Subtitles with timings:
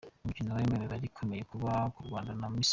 [0.03, 2.69] Ni umukino warimo imibare ikomeye haba ku Rwanda na Misiri